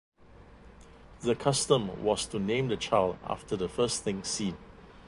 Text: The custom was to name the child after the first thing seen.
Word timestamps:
The 1.21 1.35
custom 1.35 2.03
was 2.03 2.25
to 2.29 2.39
name 2.39 2.69
the 2.69 2.75
child 2.75 3.19
after 3.23 3.55
the 3.55 3.69
first 3.69 4.01
thing 4.01 4.23
seen. 4.23 4.57